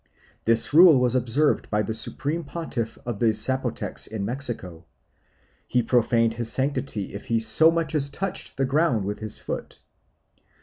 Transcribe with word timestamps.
This 0.45 0.73
rule 0.73 0.97
was 0.99 1.13
observed 1.13 1.69
by 1.69 1.83
the 1.83 1.93
supreme 1.93 2.43
pontiff 2.43 2.97
of 3.05 3.19
the 3.19 3.33
Zapotecs 3.33 4.07
in 4.07 4.25
Mexico; 4.25 4.85
he 5.67 5.83
profaned 5.83 6.33
his 6.33 6.51
sanctity 6.51 7.13
if 7.13 7.25
he 7.25 7.39
so 7.39 7.69
much 7.69 7.93
as 7.93 8.09
touched 8.09 8.57
the 8.57 8.65
ground 8.65 9.05
with 9.05 9.19
his 9.19 9.37
foot. 9.37 9.77